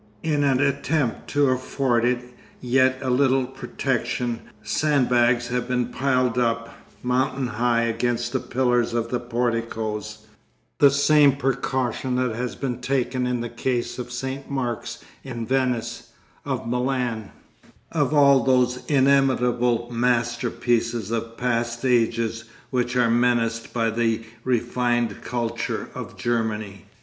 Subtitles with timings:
[0.23, 6.73] In an attempt to afford it yet a little protection sandbags have been piled up,
[7.03, 10.25] mountain high, against the pillars of the porticoes,
[10.79, 14.49] the same precaution that has been taken in the case of St.
[14.49, 16.09] Mark's in Venice,
[16.45, 17.29] of Milan,
[17.91, 25.91] of all those inimitable masterpieces of past ages which are menaced by the refined culture
[25.93, 26.85] of Germany.